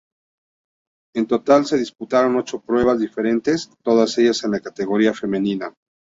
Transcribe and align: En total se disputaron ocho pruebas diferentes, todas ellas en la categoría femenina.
En 1.13 1.27
total 1.27 1.67
se 1.67 1.77
disputaron 1.77 2.35
ocho 2.35 2.59
pruebas 2.59 2.97
diferentes, 2.99 3.69
todas 3.83 4.17
ellas 4.17 4.43
en 4.43 4.49
la 4.49 4.59
categoría 4.59 5.13
femenina. 5.13 5.75